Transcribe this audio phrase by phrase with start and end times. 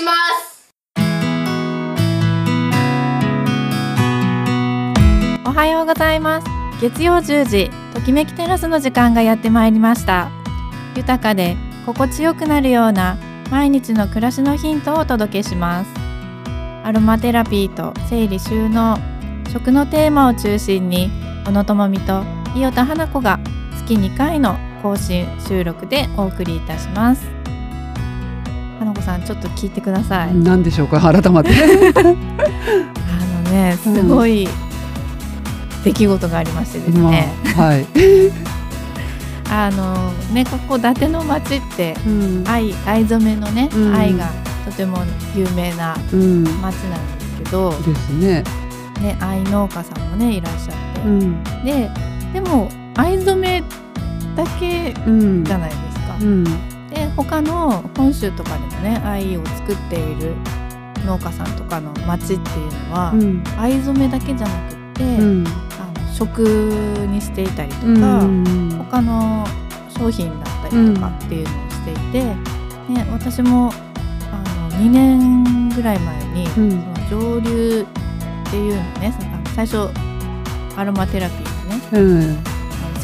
[0.00, 0.12] しま
[0.48, 0.72] す。
[5.44, 6.46] おはようございます。
[6.80, 10.30] 月曜10時ときめきテラスの時間がやってまいりました。
[10.96, 13.18] 豊かで心地よくなるような
[13.50, 15.90] 毎日の暮らしのヒントをお届けします。
[16.82, 18.98] アロマテラピーと整理収納
[19.52, 21.10] 食のテーマを中心に
[21.44, 23.38] 小野智美と伊予田花子が
[23.76, 27.39] 月2回の更新収録でお送りいたします。
[29.00, 30.34] 子さんちょっと聞いてください。
[30.34, 31.00] 何でしょうか？
[31.00, 31.50] 改めて。
[31.96, 32.02] あ
[33.42, 34.48] のねすごい
[35.84, 37.00] 出来事がありましてですね、
[37.56, 37.86] まあ、はい。
[39.52, 42.44] あのねここ伊達の町って、うん。
[42.46, 43.94] 藍藍染めのね、うん。
[43.94, 44.30] 藍が
[44.64, 44.98] とても
[45.34, 46.44] 有名なうん。
[46.44, 48.44] 町なんですけど、ですね。
[49.00, 51.42] ね藍農家さんもねいらっしゃって、うん。
[51.64, 51.90] で
[52.34, 53.64] でも藍染め
[54.36, 55.44] だけうん。
[55.44, 56.16] じゃないですか。
[57.16, 60.34] 他の本州とかでもね藍を作っている
[61.04, 63.42] 農家さんとかの町っていうのは、うん。
[63.58, 65.44] 藍染めだけじゃなくって、うん。
[65.46, 66.40] あの食
[67.10, 69.46] にしていたりとうか、ん他の
[69.96, 73.72] 商品だったりとかっていうのをしていて、ね、私も
[74.30, 76.70] あの2年ぐらい前に、うん。
[77.08, 77.86] その上流
[78.48, 79.14] っていうのね
[79.54, 79.88] 最初
[80.76, 82.04] アロマテラピーで
[82.36, 82.49] ね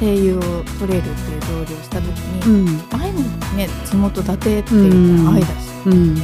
[0.03, 0.41] うんあの精油を
[0.79, 2.09] 取れるっていう上流をした時
[2.47, 2.67] うに、ん。
[2.93, 3.21] 愛も
[3.57, 5.53] ね地元伊達っていうのは愛だし、
[5.87, 6.15] うん。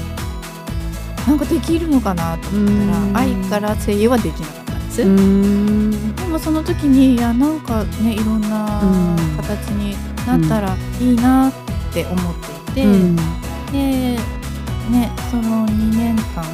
[1.26, 3.12] なんかできるのかなと思ったうん。
[3.12, 5.02] ら愛から精油はできなかったんです。
[5.02, 6.14] うん。
[6.16, 9.16] でもその時にいやなんかねいろんなうん。
[9.36, 11.52] 形になったらいいなっ
[11.92, 13.16] て思っていて、うん。
[13.16, 13.22] で
[14.90, 16.44] ねその2年間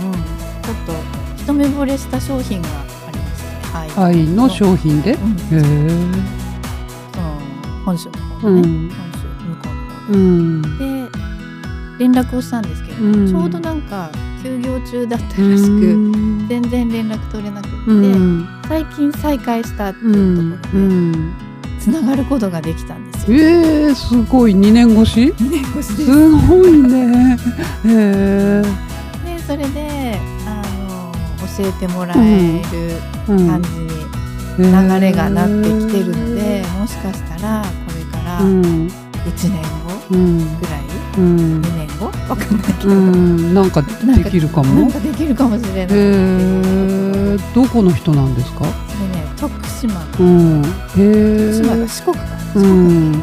[0.62, 0.92] ちょっと
[1.42, 3.88] 一目惚れした商品がありましたね。
[3.90, 4.14] はい。
[4.14, 5.12] 愛の商品で？
[5.12, 6.12] へうん、
[7.88, 8.90] 本州の方ね、うん。
[8.90, 10.18] 本州向こうの方うで。
[10.18, 10.62] ん。
[10.78, 11.18] で
[11.98, 13.26] 連絡をしたんですけど、うん。
[13.28, 14.10] ちょうどなんか
[14.42, 16.12] 休業中だったらしく、
[16.48, 18.46] 全然連絡取れなくって、うん。
[18.68, 20.86] 最近再開したってういうところで。
[20.86, 21.32] ん。
[21.80, 23.38] つながることができたんですよ。
[23.38, 24.52] えー、すごい。
[24.52, 26.04] 2年越し？2年越しです。
[26.04, 27.36] すごいね。
[27.86, 28.62] へえ
[29.24, 31.12] でそれであの
[31.58, 32.62] 教えてもらえ
[33.28, 33.48] るうん。
[33.48, 33.88] 感じに
[34.58, 38.62] 流れがなってきてるので、もしかしたらこれからうん。
[38.62, 38.90] 1
[39.50, 39.68] 年後
[40.10, 40.38] うん。
[40.58, 40.82] ぐらい、
[41.18, 41.60] うん。
[41.62, 42.06] 2年後？
[42.06, 43.54] わかんないけど、うん。
[43.54, 43.88] なんかで
[44.30, 45.96] きるかなんもかできるかもしれない。
[45.96, 48.64] えどこの人なんですか？
[48.64, 48.72] でね
[49.36, 49.94] 徳島。
[49.94, 50.24] のう
[50.60, 50.62] ん。
[50.64, 52.38] へ徳島四国かな？
[52.54, 52.64] 四う国、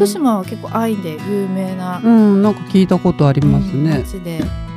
[0.00, 2.42] へ島は結構愛で有名なうん。
[2.42, 3.98] なんか聞いたことありますね。
[4.04, 4.38] 町で。
[4.40, 4.71] ねあの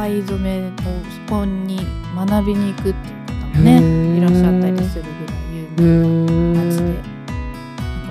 [0.00, 0.70] 藍染めを
[1.26, 6.84] そこに学びに行くっていう方もねいらっしゃったりするぐらい有へ名な町で、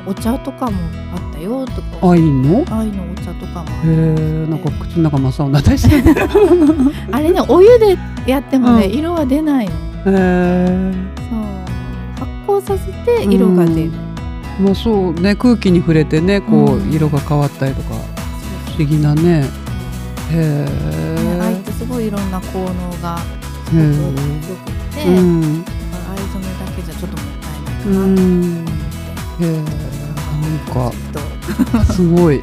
[0.06, 0.78] お茶とかも
[1.14, 2.10] あったよとか。
[2.10, 2.66] 愛の？
[2.70, 6.04] 藍のお茶とかもあへるえなんか口の中真っ青になったりしてへ
[7.12, 8.94] あれねお湯でやってもね、うん。
[8.94, 9.74] 色は出ないの。
[10.06, 10.94] え
[11.30, 11.40] そう。
[12.20, 13.92] 発酵させて色が出る、
[14.60, 15.36] まあそうね。
[15.36, 16.92] 空気に触れてねこううん。
[16.92, 17.96] 色が変わったりとか。
[18.76, 19.46] 不思議なね。
[20.30, 20.68] へえ
[22.08, 23.18] いいろんな効能が
[23.70, 25.66] すへごくくって、うん
[26.10, 28.22] 藍染めだけじゃちょっともったいないかうなと思って。
[28.24, 28.66] ん。
[29.44, 29.54] へえ
[30.42, 32.36] なんか すごい。
[32.38, 32.42] へ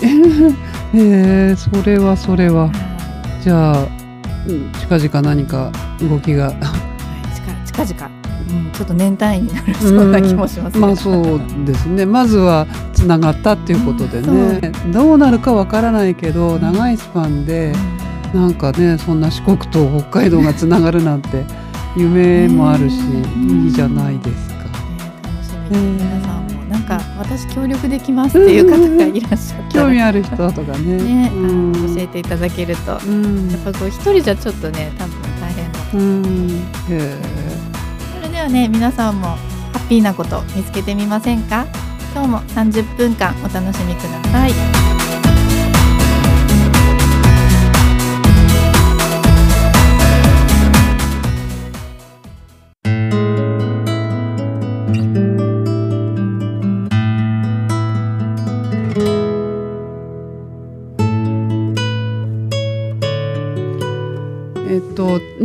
[0.93, 2.71] えそれはそれは。
[3.43, 3.87] じゃあ
[4.47, 6.49] うん近々何か動きが。
[6.49, 6.57] はい、
[7.67, 8.11] 近近々、
[8.51, 12.05] うん、ちょっと年単位になるそうな気もしますけど、まあそうですね。
[12.05, 21.45] まずはつながったっていうことでうんね、どうなるかわからないけど長いスパンでうんなんかねそんな四国と北海道がつながるなんて
[21.97, 23.23] 夢もあるし、ね
[23.65, 24.55] いいじゃないですか。
[24.55, 24.61] ね
[25.23, 30.97] 楽しみです、皆さんもなんか私協力できますっていう方がいらっしゃっ興味ある人とかね。
[30.97, 31.73] ね、あうん。
[31.73, 32.91] の教えていただけると。
[32.91, 36.51] やっうんぱこう一人じゃちょっとね多分大変だうん。
[36.59, 37.19] へえ。
[38.17, 39.37] それではね皆さんもハ
[39.77, 41.67] ッピーなこと見つけてみませんか？
[42.13, 44.84] 今日も30分間お楽しみください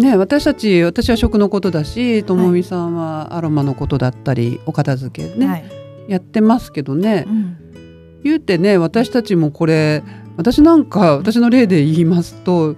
[0.10, 5.66] ね私たち私は食のことだしともみさんはアロマのことだったりお片付けね、はい、
[6.08, 7.26] やってますけどね。
[7.28, 7.58] うん。
[8.22, 10.04] 言うてね私たちもこれ
[10.36, 12.76] 私なんか私の例で言いますと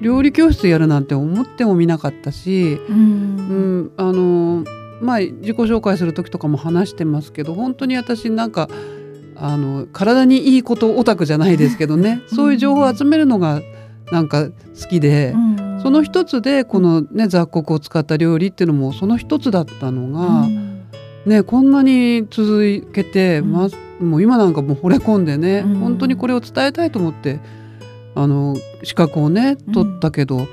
[0.00, 4.64] 料理教室やるなんて思ってもみなかったし、ううんん、あの
[5.00, 8.68] まあ自己紹介する時とかも話してますけど本当に私なんか
[9.34, 12.22] あの体にいいことオタクじゃないですけどね。
[12.28, 13.62] そういう情報を集めるのが
[14.12, 14.52] なんか好
[14.88, 20.82] きで、うんその一つでこのね雑穀を使った料理っていうのもその一つだったのが、うん。
[21.26, 23.52] ねこんなに続けて、うん。
[23.52, 23.68] ま
[24.00, 25.74] もう今なんかもう惚れ込んでね、うん。
[25.76, 27.38] 本当にこれを伝えたいと思って
[28.14, 30.48] あの資格をね取ったけど、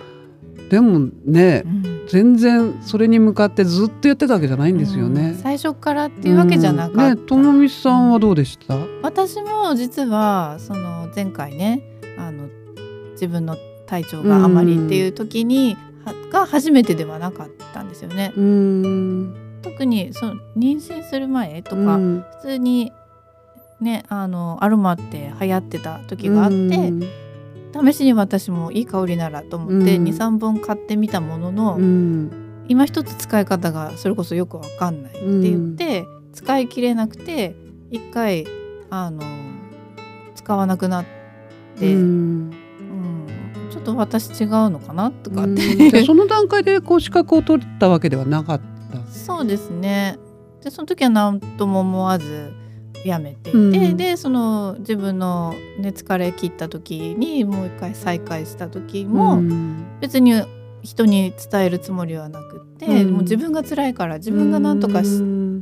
[0.70, 2.02] でもねうん。
[2.10, 5.14] 全然それに向かってずっとやってたわけじゃないんですようん。
[5.14, 5.34] ね。
[5.42, 7.18] 最初からっていうわけじゃなかった、うん。
[7.18, 8.78] ねともみさんはどうでした？
[9.02, 11.82] 私も実はその前回ね
[12.18, 12.50] あの
[13.14, 13.56] 自分の
[13.92, 18.32] 体調があまりっていう時に、はが初めてではなかったんですよね。
[19.62, 22.26] 特にその妊娠する前とか、うん。
[22.38, 22.94] 普通に
[23.82, 27.02] ねあのアロマって流行ってた時があって、うん。
[27.86, 30.06] 試しに私もいい香りならと思ってうん。
[30.06, 32.66] 23本買ってみたものの、うん。
[32.70, 37.58] 今一つ使い方がそれこそよくわかんないって言って、使い切れなくて
[37.90, 38.48] 一回
[38.90, 39.22] あの
[40.36, 41.06] 使わなくなっ
[41.78, 41.98] て、う
[43.72, 46.04] ちょっと私違うのかなとかって。
[46.06, 49.12] その段階でこう資格を取ったわけではなかった。
[49.12, 50.18] そうですね。
[50.62, 52.52] でその時は何とも思わず
[53.06, 53.98] やめていて、うん。
[53.98, 59.86] でその自分の、ね、疲れ切った時にもう一回再開した時も、うん。
[60.02, 60.34] 別に
[60.82, 63.12] 人に伝えるつもりはなくって、うん。
[63.12, 65.62] もう自分が辛いから自分が何とかしうん。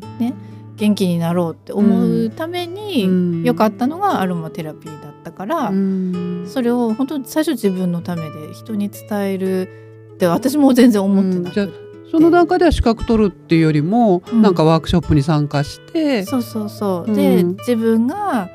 [0.76, 3.44] 元気になろうって思うためにうん。
[3.44, 6.46] 良かったのがアロマテラピーだったから、うん。
[6.48, 9.68] それを本当に最初自分のためで人に伝える
[10.16, 11.68] って私も全然思ってなくて、うん。
[11.68, 14.42] じその段階では資格取るっていうよりも、うん。
[14.42, 17.16] なんかワークショップに参加して、そうそうそう、うん。
[17.16, 18.50] で自分が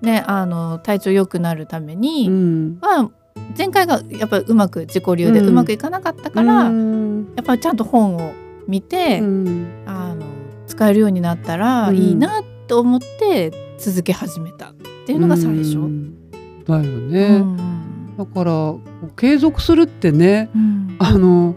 [0.00, 2.78] ねあの体調良くなるために、うん。
[2.80, 3.10] まあ
[3.58, 7.32] 前回がやっぱりうまく自己流でうまくいかなかったから、うん。
[7.36, 8.32] やっぱりちゃんと本を
[8.66, 9.66] 見て、うん。
[9.86, 10.24] あの
[10.66, 14.72] 使えるようになったらいいなと思って続け始めた
[15.04, 15.76] っていうのが最初。
[15.78, 16.14] うん。
[16.66, 18.16] だようね、ん。
[18.16, 18.74] だから
[19.16, 20.96] 継続するってねうん。
[20.98, 21.54] あの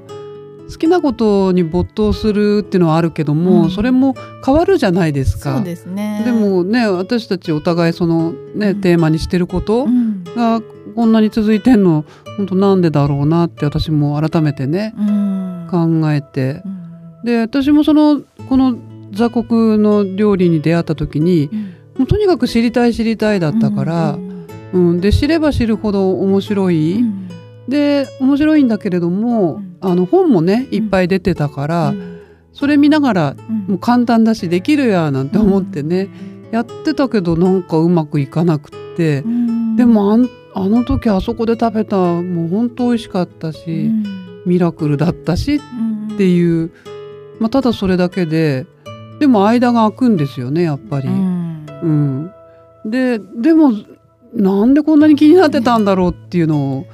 [0.69, 3.69] 好きなことに没頭するっていうのはあるけども、うん。
[3.71, 4.15] それも
[4.45, 5.55] 変わるじゃないですか。
[5.55, 6.23] そうですね。
[6.25, 8.81] でもね私たちお互いそのね、うん。
[8.81, 10.25] テーマにしてることうん。
[10.25, 10.61] が
[10.95, 12.03] こんなに続いてんの
[12.35, 15.67] 本当なんでだろうなって私も改めてねうん。
[15.71, 16.61] 考えて。
[16.65, 16.77] うん。
[17.23, 18.77] で私もそのこの
[19.13, 21.66] 雑穀の料理に出会った時にうん
[21.97, 24.45] もうとにかく知りたい知りたいだったから、うん。
[24.73, 25.01] うん。
[25.01, 27.29] で知れば知るほど面白い、うん。
[27.67, 29.77] で面白いんだけれども、うん。
[29.81, 32.21] あの本もねいっぱい出てたから、うん。
[32.53, 33.55] それ見ながらうん。
[33.67, 36.09] もう簡単だしできるやなんて思ってね、
[36.51, 39.75] やってたけどなんかうまくいかなくって、うん。
[39.75, 44.03] でもあんあの時あそこで食べたもう本当美味しかったし、うん。
[44.45, 46.13] ミラクルだったしうん。
[46.13, 46.71] っていう、
[47.39, 48.65] まあ、ただそれだけで
[49.19, 51.09] でも間が空くんですよねやっぱり。
[51.81, 52.25] ううん。
[52.25, 52.31] ん
[52.85, 53.71] ででも
[54.33, 56.85] なんでこんなに気になってたんだろうっていうのを、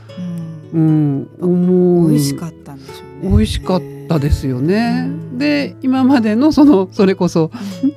[0.73, 1.27] うん。
[1.41, 2.09] うん、思う。
[2.09, 3.29] 美味しかったんでしょうね。
[3.29, 5.05] 美味しかったですよね。
[5.07, 7.49] うんで今までのそのそれこそ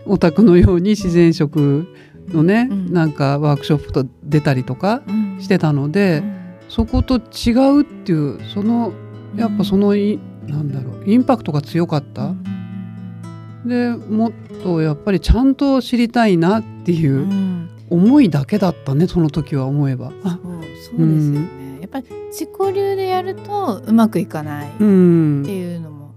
[0.06, 1.86] オタクのように自然食
[2.28, 2.92] のね、うん。
[2.92, 5.26] なんかワークショップと出たりとかうん。
[5.40, 6.22] してたので、
[6.68, 8.92] そこと違うっていうその
[9.36, 12.34] やっぱそのい、なんだろうインパクトが強かった、
[13.66, 14.32] でもっ
[14.62, 17.68] とやっぱりちゃんと知りたいなっていううん。
[17.88, 20.12] 思いだけだったねその時は思えば。
[20.24, 20.52] あそう
[20.98, 25.42] そうですよね、やっぱり自己流でやるとうまくいかないっうん。
[25.46, 26.12] ていうのも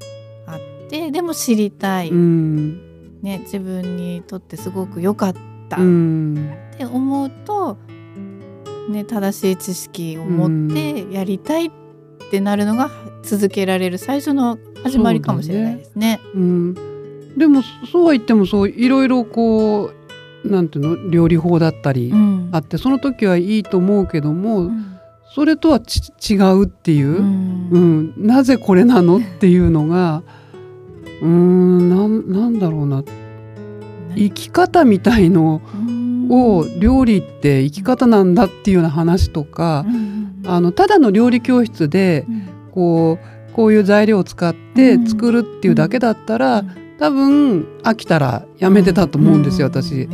[0.48, 3.22] あってでも知りたい、うん。
[3.22, 5.36] ね、自分にとってすごく良かっ
[5.70, 5.78] た。
[5.78, 7.78] うっんて思うと、
[8.90, 11.72] ね、正しい知識を持ってやりたいっ
[12.32, 12.90] てなるのが
[13.22, 16.20] 続けられる最初の始まりかもしれないですね。
[16.34, 16.76] うん、
[17.40, 19.92] でもそうは言ってもそういろいろこ
[20.44, 22.50] うなんていうの料理法だったりうん。
[22.52, 24.98] あって、その時はいいと思うけども、うん。
[25.36, 27.70] それとはち違うっていうう、ん。
[27.72, 28.28] うん。
[28.28, 30.24] なぜこれなのっていうのが
[31.22, 33.04] うーんなんなんだろうな。
[34.16, 35.62] 生き方みたいの
[36.30, 39.86] を料理って生き方なんだっていうような話とか、
[40.46, 42.26] あのただの料理教室で
[42.72, 46.64] こうこういう材料を使って作るっていうだけだったら、
[47.00, 50.10] 多分飽きたらやめてたと思うんですよ、私。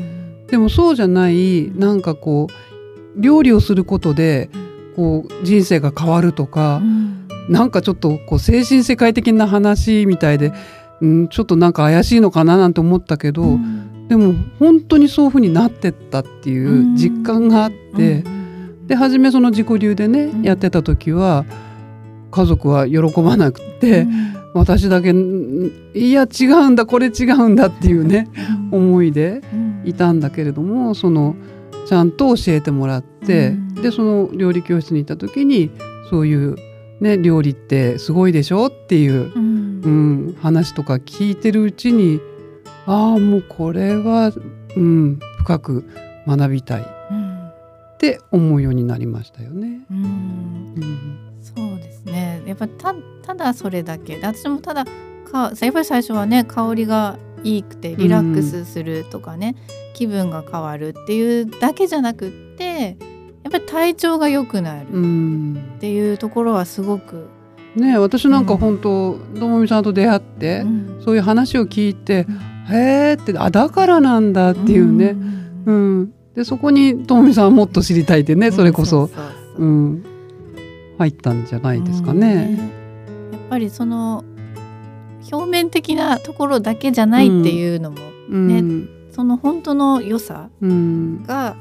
[0.48, 4.50] でもそうじゃないなんかこう料理をすることで
[4.96, 6.82] こう人生が変わるとか、
[7.50, 10.54] なんかちょっとこう精神世界的な話みたいで、
[11.01, 13.58] うん、ちょっとなんか怪しいのかななんて思ったけど、
[14.08, 18.24] でも本当にそういう風になってったっていう実感があって、
[18.86, 20.42] で初めその自己流でね、うん。
[20.44, 21.46] やってた時は
[22.30, 24.06] 家族は喜ばなくって、
[24.59, 28.29] 私だけいや違うんだこれ違うんだっていうね、
[28.71, 29.41] 思いで
[29.83, 31.35] いたんだけれどもその
[31.88, 35.71] ちゃんと教えてもらって、でその料理教室に行った時に
[36.09, 36.55] そういう
[37.00, 39.89] ね、料理ってすごいでしょっていう、うん、う
[40.29, 42.21] ん、話とか聞いてるうちに
[42.85, 44.31] ああもうこれは、
[44.77, 45.89] うん、深く
[46.25, 49.81] 学びたいって思うようになりましたよね。
[49.91, 51.25] うん、
[52.46, 54.18] やっぱたただそれだけ。
[54.18, 54.86] 私もただ
[55.25, 59.56] かやっぱり最初はね香りがいいくてリラックスするとかね、
[59.90, 62.98] うん、気分が変わるっていうだけじゃなくって
[63.44, 67.28] やっぱり体調が良くなるっていうところはすごく。
[67.75, 72.25] ね私なんか本当ともみさんと出会って、うん、そういう話を聞いて、
[72.70, 75.10] うん、へえってあだからなんだっていうね、
[75.66, 79.10] うん、うん、でそこにともみさんはもっと知りたいってねそれこそ,、
[79.58, 80.14] うん
[80.98, 82.48] 入ったんじゃないですかね。
[82.48, 82.58] ね
[83.32, 84.24] やっぱりその
[85.32, 87.98] 表面的なところだけじゃないっていうのも
[88.30, 88.64] ね、
[89.12, 91.56] その本当の良さが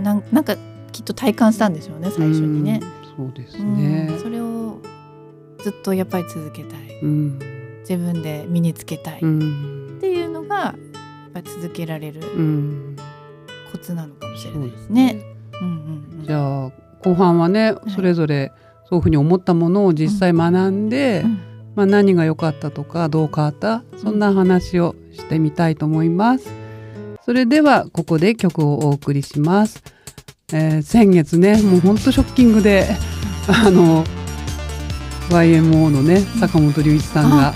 [0.00, 0.56] なんなんか
[0.92, 2.80] きっと体感したんでしょうね最初にね。
[2.82, 4.78] うそうですね、それを
[5.62, 7.38] ずっとやっぱり続けたい、うん、
[7.80, 9.18] 自分で身につけたい。
[9.18, 10.74] っていうのがや
[11.28, 12.22] っぱり続けられる
[13.70, 15.20] コツなのかもしれないですね。
[16.24, 18.52] じゃあ後半はね、それぞれ
[18.92, 21.24] そういうふうに思ったものを実際学んで、
[21.74, 26.50] まあ、何が良かったとかどう変わったそんな話をしてみたいと思います。
[27.24, 29.82] それではここで曲をお送りします。
[30.52, 32.86] えー、先月ねもうほんとショッキングで
[33.48, 34.04] あの
[35.30, 37.54] YMO のね坂本龍一さんが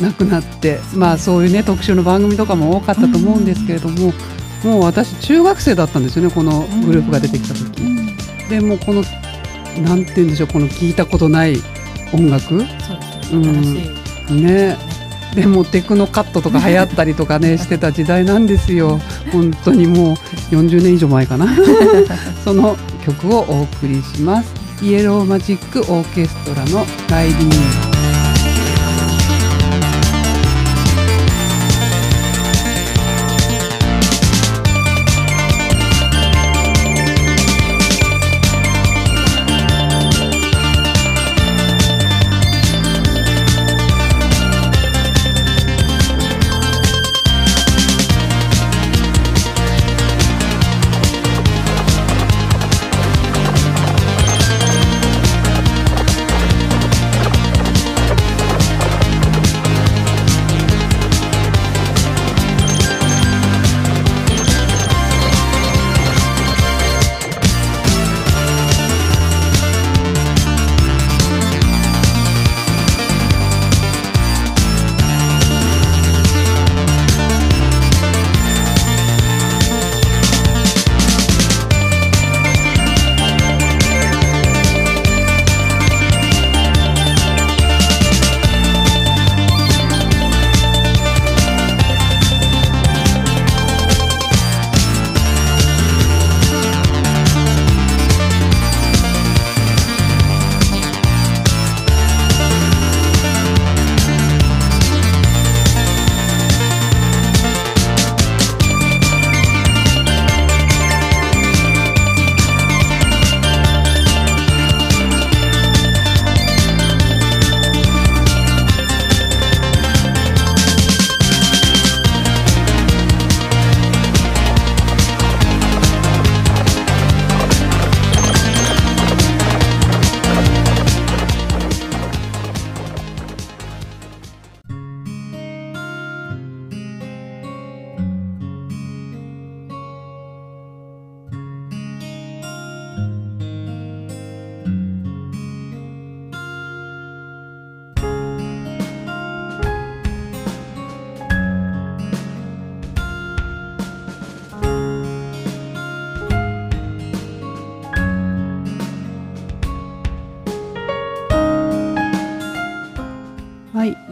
[0.00, 4.12] 亡くなってまあそういうね特集の番組とかも多かったと思うんですけれども、
[4.62, 8.05] もう私中学生だったんですよねこのグループが出てきた時。
[8.48, 9.02] でもこの
[9.82, 11.56] なんて言うんでしょうこの聞いたことない
[12.12, 12.64] 音楽？
[13.32, 14.76] うん、ね。
[15.34, 19.00] でもテクノカットとか流行ったりとかね してた時代なんですよ。
[19.32, 20.16] 本当にもう
[20.54, 21.46] 40年以上前かな。
[22.44, 24.52] その曲をお送りします。
[24.82, 27.56] イエローマジックオーケストラの「ライディング」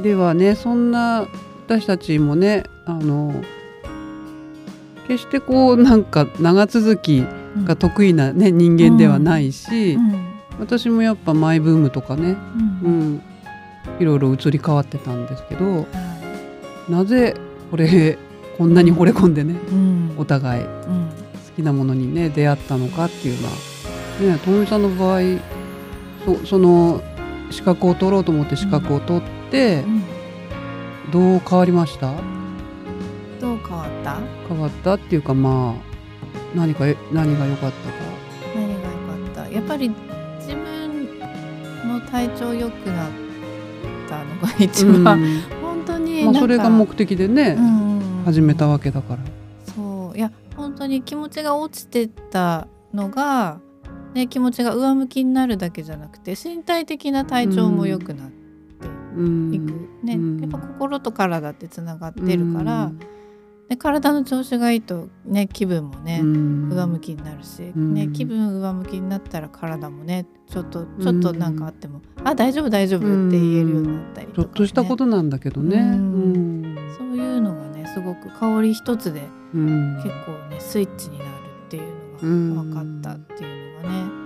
[0.02, 1.26] ではねそんな
[1.66, 3.42] 私たちもねあの
[5.08, 7.24] 決してこうなんか長続き
[7.64, 10.12] が得意な、ね、人間ではないし、うん。
[10.12, 12.36] うん、私もやっぱマイブームとかね、
[12.82, 13.22] うん、うん、
[14.00, 15.86] いろいろ移り変わってたんですけど、
[16.88, 17.36] なぜ
[17.70, 18.18] これ
[18.58, 19.56] こんなに惚れ込んでね、
[20.18, 20.68] お互い好
[21.56, 23.54] きなものにね出会ったのかっていうのは
[24.34, 25.20] ねともみさんの場合
[26.24, 27.02] そその
[27.50, 29.43] 資格を取ろうと思って資格を取って。
[29.54, 29.84] て
[31.12, 32.12] どう変わりました？
[33.40, 34.18] どう変わった？
[34.48, 37.94] 変わったっていうかまあ何か何が良かったか。
[38.54, 39.48] 何が良かった？
[39.50, 39.90] やっぱり
[40.40, 41.18] 自分
[41.88, 43.10] の体調良くなっ
[44.08, 49.20] たのが一番、うん、本当にまあ、それが目的でね、うんうん、始めたわけだから。
[49.74, 50.18] そう。
[50.18, 53.60] いや本当に気持ちが落ちてたのが、
[54.14, 58.43] ね、気持ちが上向きになるだけじゃなくて身体的な体調も良くなって
[59.14, 62.92] いく、うん、ね、やっぱ心と体ってつながってるから。
[63.68, 75.78] で体の調子がいいと、ね、気分もね、上向きになるし、ね、気分上向きになったら体もねちょっとちょっとなんかあっても「あ大丈夫大丈夫」って言えるようになったりとか、ね、ちょっとしたことなんだけどね、
[76.98, 79.22] そういうのがねすごく香り一つで
[79.54, 81.28] 結構ねスイッチになる
[81.66, 84.24] っていうのが分かったっていうのがね。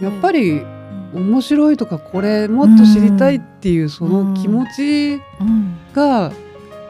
[0.00, 0.62] やっぱり、
[1.12, 5.20] 面白いとかこれもっと知りたいっていうその気持ち
[5.92, 6.32] が、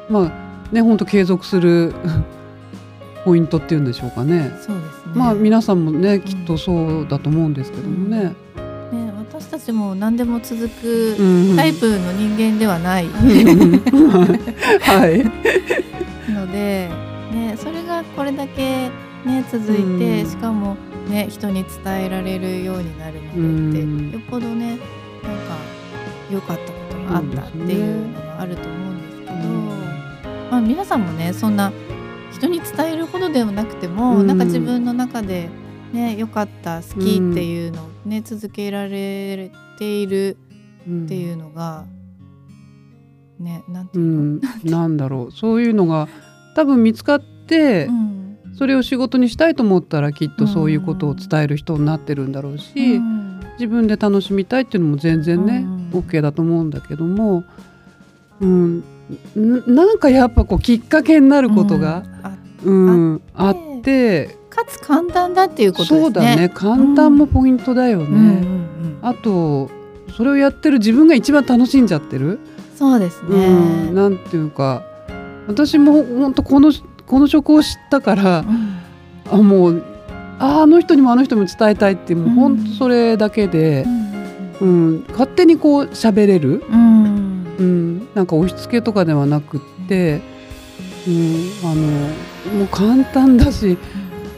[0.09, 1.95] まあね本当継続する
[3.25, 4.51] ポイントっていうんでしょうかね。
[4.61, 5.13] そうですね。
[5.15, 8.25] まあ皆さんもねきっとそうだと思うんですけどもね。
[8.25, 11.17] ね私たちも何でも続く
[11.57, 13.09] タイプの人間ではない、
[14.81, 15.25] はい。
[16.33, 16.89] ので
[17.33, 18.91] ねそれがこれだけ
[19.25, 20.77] ね続いて、しかも
[21.11, 23.33] ね人に伝えられるようになるま
[23.73, 25.57] でってよっぽどねなんか
[26.31, 29.31] 良かったことがあったっていうのがあると思うんですけど。
[30.51, 31.73] まあ、皆さんもねそんな
[32.33, 35.49] 人に伝えるほどではなくても、うん、なんか自分の中で
[35.93, 40.37] ね良かった好きっていうのをね、うん、続けられている
[40.83, 41.87] っていうのが、
[43.39, 45.33] うん、ねなんていうの、うん、なんだろう。
[45.33, 46.09] そういうのが
[46.57, 47.89] 多分見つかって、
[48.55, 53.01] それを仕事にしたいと思ったらきっとそういうことを伝える人になってるんだろうし、
[53.55, 55.59] 自分で楽しみたいっていうのも全然ね、
[55.93, 57.45] うん、OK だと思うんだけども、
[58.41, 58.85] うん、
[59.37, 62.05] なんかやっぱこうきっかけになることが、
[62.65, 68.15] うん、うん、あってかつ簡単だっていうこと、ね、そうだね簡単もポイントだよね、うん。
[68.15, 69.71] うんうん、あと
[70.17, 72.39] それをやってる自分が一番楽しんじゃってる
[72.77, 73.51] そうですね、う
[73.91, 74.83] ん、なんていうか
[75.47, 76.73] 私も本当この
[77.11, 78.45] この職を知ったから、
[79.31, 79.85] あもう
[80.39, 83.85] ああの人にもあの人にも伝えたいってもう本当それだけで、
[84.61, 85.05] うん。
[85.11, 87.47] 勝手にこう喋れる、うん。
[87.59, 90.23] うん、なんか押し付けとかではなくって、
[91.07, 91.83] うん、あの
[92.59, 93.77] もう簡単だし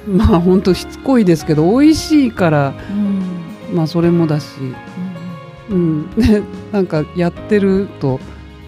[0.08, 4.46] まあ本当しつこいですけど美味しいから、うん、まあそれもだし、
[5.70, 8.18] うん、でなんかやってると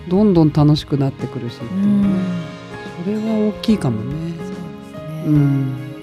[0.09, 2.15] どんどん楽しくなってくるし、うん、
[3.05, 4.33] それは大きいかもね。
[4.39, 5.95] そうですね、うん、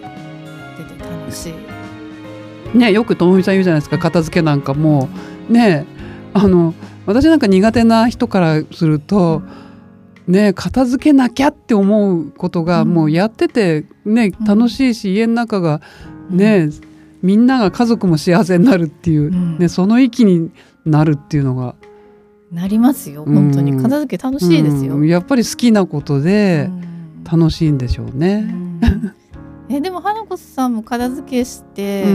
[0.78, 2.78] 出て楽しい。
[2.78, 3.98] ね、よくともみさん言うじゃないですか。
[3.98, 5.10] 片付けなんかも
[5.50, 5.86] ね
[6.34, 6.74] あの
[7.06, 9.42] 私なんか苦手な人からすると、
[10.28, 15.82] ね、片付けなきゃって思うことがもうやってて、ね、楽しいし家の中が
[16.30, 16.70] ね、
[17.24, 20.52] みんなが家族も幸せになるっていう、ね、その域に
[20.86, 21.76] なるっていうのが。
[22.52, 23.24] なりますよ。
[23.24, 23.82] 本当に。
[23.82, 26.70] 片付け楽しいですよ、うん、やっぱり好きなことで
[27.30, 28.54] 楽しいんでしょうね。
[29.70, 32.06] えでも花子さんも片付けして、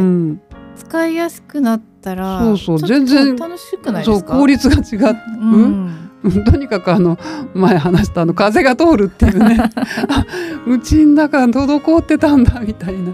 [0.77, 2.79] 使いやすくなったらそうそう。
[2.81, 6.11] 全然楽しくないそう効率が違う、うん。
[6.45, 7.19] とにかくあの
[7.55, 9.71] 前話したあの風が通るっていうね。
[10.69, 13.13] うちの中滞ってたんだみたいな、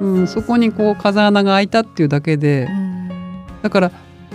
[0.00, 2.68] うん、そこにこう風穴が開いたっていうだけで、
[3.62, 3.90] だから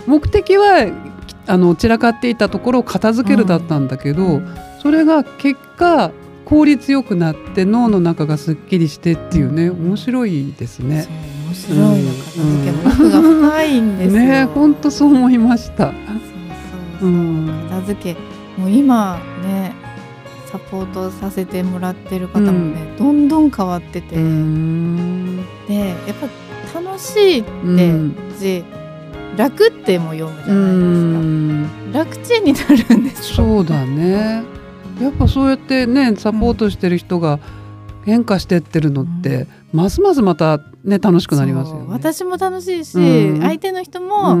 [0.06, 1.11] 目的は
[1.46, 4.40] あの散らかっていたところを片付けるだったんだけど、
[4.82, 6.10] それが結果
[6.44, 11.06] 効率よくなって脳の中がすっきりしてっていうね面白いですね。
[11.46, 14.20] 面白いの片付けの奥が深いんですよ。
[14.20, 15.86] ね本当そう思いました。
[15.86, 16.12] そうそう
[17.00, 17.10] そう
[17.70, 18.20] 片付け
[18.60, 19.74] もう今ね
[20.46, 25.96] サポートさせてもらってる方もね、うん、どんどん変わってて、でやっ
[26.72, 27.50] ぱ楽しいって
[28.38, 28.81] 字、うん、
[29.36, 31.98] 楽っても読むじゃないですか。
[31.98, 34.42] 楽ちんになるんですそうだね。
[35.00, 37.40] やっぱそうやってねサポートしてる人が
[38.04, 44.36] 変化してってるのって、うん、ますますまたね楽しくなりますよ、ね、私も楽しいし、うん、相手の人も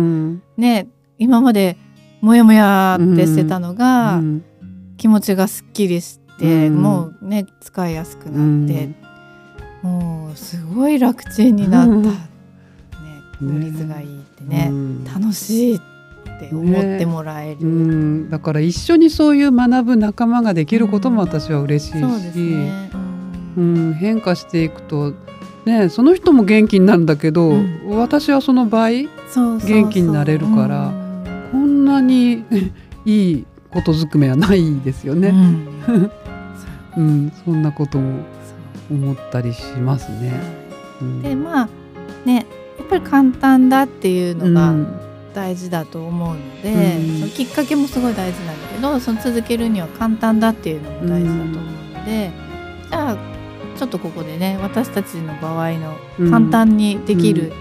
[0.56, 1.76] ね、今まで
[2.20, 4.20] モヤモヤってしてたのが、
[4.96, 8.90] 気持ちがすっきりして、もうね使いやすくなって、
[9.82, 12.10] もうすごい楽ちんになった、
[13.42, 13.52] ね。
[13.52, 14.70] 効率がいいってね、
[15.14, 15.80] 楽しいっ
[16.38, 23.02] て思ってもらえる、ね、だから一緒にそういう学ぶ仲間ができることも私は嬉しいし、うん。
[23.56, 25.14] うん、変化していくと、
[25.66, 30.92] ね、その人も元気になるんだけど、うん、私はその倍元気になれるから
[31.52, 32.44] こんなに
[33.04, 35.28] いいことずくめはないですよね。
[35.28, 36.10] うん。
[36.94, 38.20] うん、そんなことも
[38.90, 40.32] 思ったりしますね。
[41.00, 41.22] うん。
[41.22, 41.68] でまあ
[42.26, 42.46] ね
[42.92, 44.98] ぱり簡単だっていうのがうん。
[45.34, 47.20] 大事だと思うので、うん。
[47.20, 51.62] そのきっかけもすごい大事なんだけどその続けるには簡単だっていうのも大事だと思う
[51.94, 52.30] ので、
[52.90, 53.16] じゃあ
[53.78, 56.30] ちょっとここでね私たちの場合のうん。
[56.30, 57.54] 簡単にできる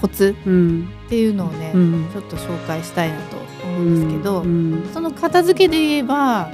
[0.00, 0.88] コツうん。
[1.06, 2.08] っていうのをね、うん。
[2.12, 4.90] ちょっと紹介したいなと思うんですけど、うん。
[4.92, 6.50] その片付けで言えば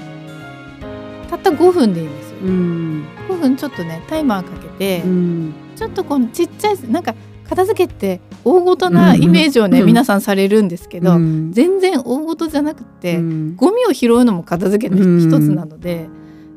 [1.31, 2.37] たった5分でいいんですよ。
[2.43, 3.05] うん。
[3.31, 5.55] 5分ちょっとねタイマーかけて、うん。
[5.77, 7.15] ちょっとこのちっちゃいなんか
[7.49, 9.87] 片付けって大ごとなイメージをね、うん。
[9.87, 11.53] 皆さんされるんですけど、うん。
[11.53, 13.57] 全然大ごとじゃなくて、うん。
[13.57, 15.19] ゴミを拾うのも片付けのうん。
[15.19, 16.09] 一つなので、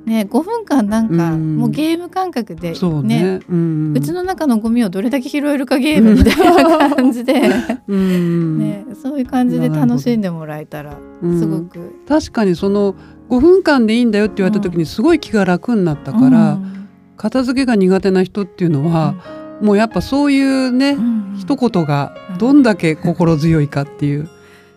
[0.05, 1.57] ね、5分間なんか、うん。
[1.57, 3.37] もうゲーム感覚で、そうね。
[3.37, 7.41] うちの中のゴミをどれだけ拾えるかゲームみたいな感じで、
[7.87, 8.59] うん。
[8.59, 11.39] ね、そういう感じで楽しんでもらえたらうん。
[11.39, 11.79] すごく。
[12.07, 12.95] 確かにその
[13.29, 16.87] 5分間でいいんだよって言われた時にすごい気が楽になったから、うん。
[17.15, 19.15] 片付けが苦手な人っていうのは、
[19.61, 24.29] もうやっぱそういうね、うん一言がどんだけ心強いかっていう。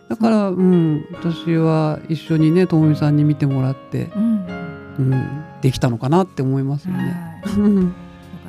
[0.09, 0.53] だから、う。
[0.53, 4.47] ん、私は一緒にねともみさんに見てもらって、うん
[4.99, 7.41] うん、できたのかなって思いますよね。
[7.43, 7.59] はい。
[7.59, 7.91] よか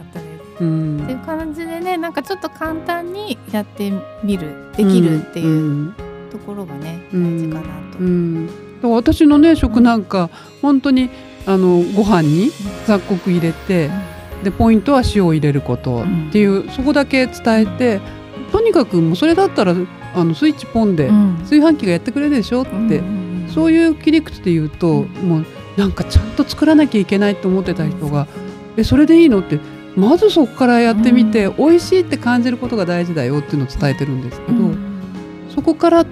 [0.01, 0.25] ったで
[0.57, 0.63] す。
[0.63, 1.03] うん。
[1.03, 3.91] っていう感じでねなんかちょっと簡単にやって
[4.23, 5.95] みるできるっていううん
[6.31, 7.49] ところがね、うん。
[7.51, 7.99] 大事かなと。
[7.99, 8.49] うん、
[8.83, 10.29] 私のね食なんか
[10.61, 11.09] 本当に
[11.45, 12.51] あのご飯に
[12.85, 13.89] 雑穀入れて
[14.43, 18.01] でポイントは塩を入れることっていう、そこだけ伝えて
[18.51, 19.75] とにかくもうそれだったら
[20.13, 21.37] あのスイッチポンでうん。
[21.39, 25.29] 炊飯器がやってくれるでしょって、うんそういう切り口で言うと、うん。
[25.29, 25.45] もう
[25.77, 28.27] なんかちゃんと作らなきゃいけないと思ってた人が
[28.75, 29.59] 「えそれでいいの?」って
[29.95, 34.77] まずそこからやってみて、美味しいって感じることが大事だよっていうのを伝えてるんですけど、うん。
[35.53, 36.05] そこから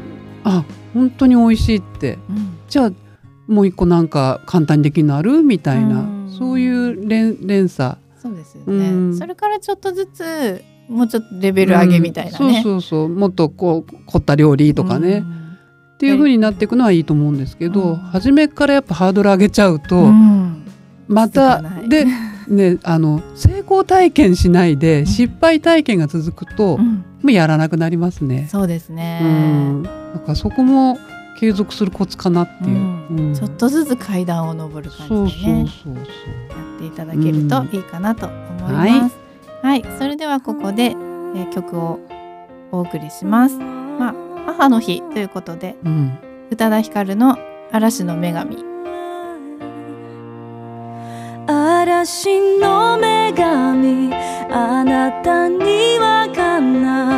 [0.45, 2.17] あ本当に美味しいって。
[2.29, 2.57] うん。
[2.69, 2.91] じゃあ
[3.47, 5.41] もう一個なんか簡単にできるのある？
[5.41, 6.33] みたいな、うん。
[6.37, 9.17] そういう連連鎖そうですよね、うん。
[9.17, 12.45] それからちょっとずつもうちょっとレベル上げみたいなね。
[12.45, 12.53] うん。
[12.53, 13.09] そうそうそう。
[13.09, 15.25] もっとこう凝った料理とかね、
[15.95, 17.95] っていう風になっていくのはいいと思うんですけど、うん。
[17.97, 20.65] 初めからやっぱハードル上げちゃうと、うん。
[21.07, 22.05] またで
[22.47, 26.83] ねあの成功体験しないで失敗体験が続くと、も
[27.23, 27.29] うん。
[27.29, 28.47] うやらなくなりますね。
[28.49, 30.97] そうですうね、ん、だからそこも
[31.43, 32.77] 継続するコツかなっていう。
[32.77, 36.03] うんうんちょっとずつ階段を上る感じでねそうそう。
[36.03, 36.03] や
[36.77, 39.17] っていただけるといいかなと思います。
[39.61, 41.99] はい、それではここで、えー曲を
[42.71, 43.57] お送りします。
[43.57, 46.17] まあ母の日ということでうん
[46.49, 47.37] 宇多田ヒカルの
[47.73, 48.63] 嵐の女神。
[51.45, 54.13] 嵐の女神
[54.49, 57.12] あなたにはかな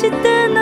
[0.00, 0.59] して何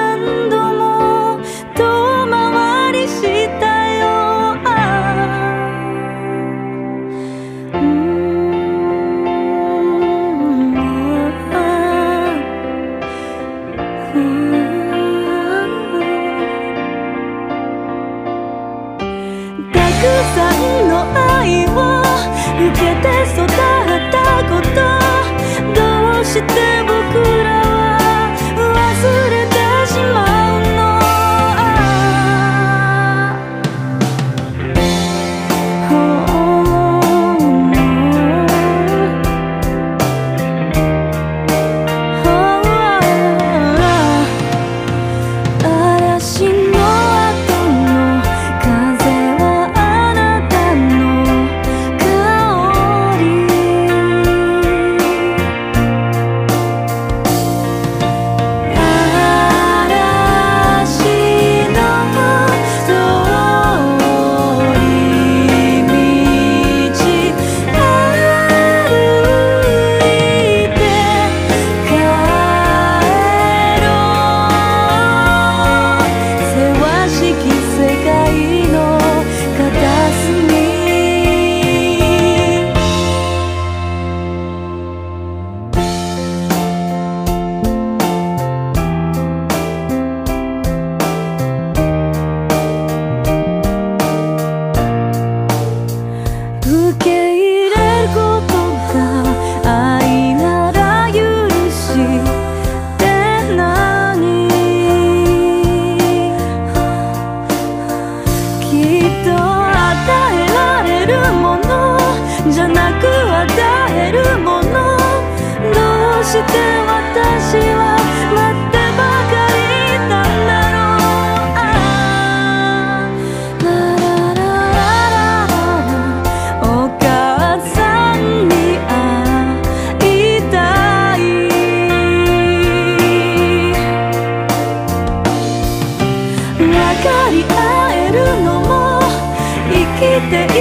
[140.21, 140.58] てい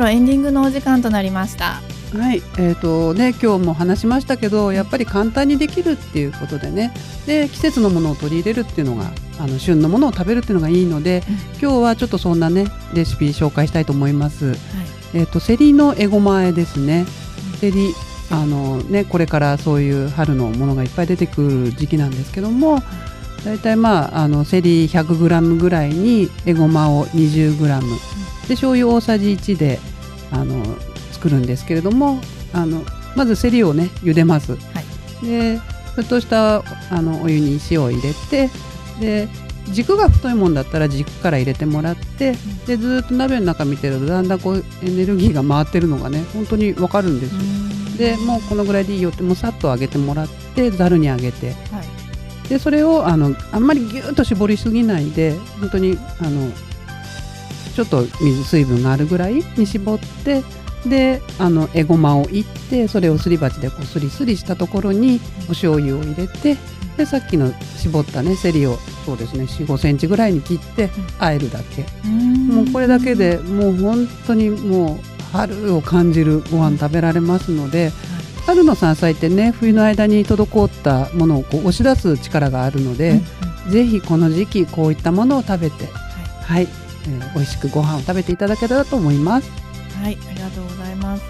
[0.00, 1.80] ろエンディングのお時間となりました。
[2.18, 6.92] はい、えーとね、今日も話しましたけどやっぱり簡単にできるっていうことでね。
[7.26, 11.22] で季節のものを取り入れるっていうのがあの旬のものを食べるっていうのがいいので、
[11.60, 14.48] 今日はちょっとそんなねレシピ紹介したいと思います。
[14.48, 14.56] はい。
[15.14, 17.06] えー、とセリのエゴマ和えですね。
[17.60, 17.94] セリ
[18.30, 22.82] あのねこれからそういう春のものがいっぱい出てくる時期なんですけども、
[23.44, 23.58] だい。
[23.58, 27.80] たいまああのセリ 100g ぐらいにエゴマを 20g
[28.48, 29.78] で醤油大さじ1で
[30.30, 30.64] あの
[31.12, 32.20] 作るんですけれども
[32.52, 32.82] あの
[33.16, 34.52] まずセリをね茹でます。
[34.52, 34.58] は
[35.22, 35.26] い。
[35.26, 35.58] で
[35.96, 38.48] 沸騰したあのお湯に塩を入れて
[39.00, 39.28] で
[39.70, 42.34] 軸が太いもんだったら軸から入れてもらって
[42.66, 47.40] でずーっと鍋の中見てるとだんだんこうエネルギーが回ってるのがね本当にわかるんですよ。
[47.98, 51.52] でもうこのぐらいでいいよってもうさっと揚げてもらってざるにあげて。
[51.70, 52.48] はい。
[52.48, 56.50] でそれをあのあんまりぎゅーっと絞りすぎないで本当にあの
[57.80, 60.42] ちょっと水水分があるぐらいに絞って
[60.86, 66.58] であのエゴマをいってそれをすり鉢でこうすりすりしたところにお醤油を入れて
[66.98, 71.86] でさっきの絞ったねセリをそうですね4 5センチぐらいに切って和えるだけ。
[72.04, 77.92] もうこれだけでもう本当にもう春を感じるご飯食べられますので
[78.44, 83.22] 春の山菜ってね冬の間に滞ったものをこう押し出す力があるので、
[83.70, 85.86] ぜひこの時期こういったものを食べて
[86.50, 86.68] はい、
[87.06, 89.50] えー美味しくご飯を食べていただけたらと思います
[90.02, 91.22] はい、ありがとうございます。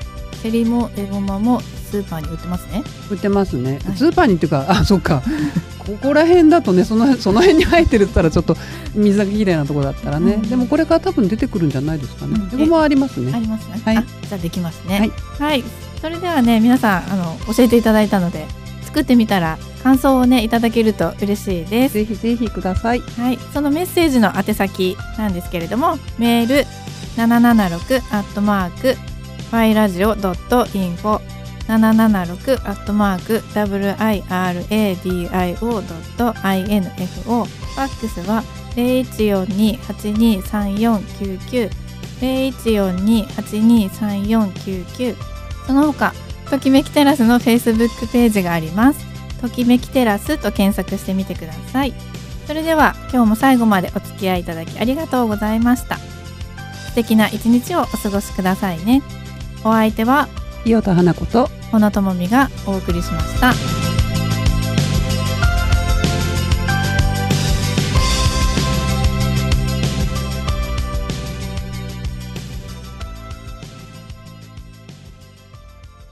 [0.42, 2.82] セリもエゴマもスーパーに売ってますね。
[3.10, 5.22] 売ってますね、はいスーパーにっていうかあそっか
[5.78, 8.56] ここら辺だとねそのその辺に生えてるったらちょっと
[8.94, 13.80] 水がきれいなところだったらね、うんでもこれから多分出てくるんじゃないですかねうんエゴマありますねありますね。
[13.84, 15.12] はいあ、じゃあできますね。
[15.38, 15.50] はい。
[15.50, 15.64] はい。
[16.00, 18.46] それではね、皆さんあの教えていただいたので
[18.90, 21.94] 作ってみたら感想をねいただけると嬉しいです。
[21.94, 23.00] ぜひぜひください。
[23.00, 23.38] はい。
[23.54, 26.66] そのメッセージの宛先なんですけれども、メール
[27.16, 31.20] 七七六アットマークファイラジオドットインフォ。
[31.68, 38.42] 七七六アットマーク W I R A D I O ドット I N F O ファックスは
[38.74, 41.70] 零一四二八二三四九九。
[42.20, 45.14] 零一四二八二三四九九。
[45.66, 46.12] その他
[46.50, 49.06] ときめきテラスのフェイスブックページがあります。
[49.40, 51.94] ときめきテラスと検索してみてください。
[52.46, 55.98] それでは今日も最後までお付き合いいただきありがとうございました。
[56.88, 59.02] 素敵な一日をお過ごしくださいね。
[59.64, 60.28] お相手は
[60.64, 63.79] 伊予田花子と小野智美がお送りしました。